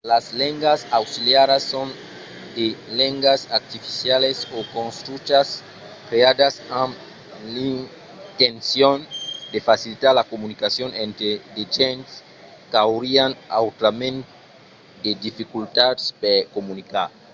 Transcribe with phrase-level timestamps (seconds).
[0.11, 1.87] las lengas auxiliaras son
[2.55, 2.67] de
[3.01, 5.47] lengas artificialas o construchas
[6.09, 6.93] creadas amb
[7.55, 8.97] l'intencion
[9.53, 12.09] de facilitar la comunicacion entre de gents
[12.71, 14.19] qu’aurián autrament
[15.03, 17.07] de dificultats per comunicar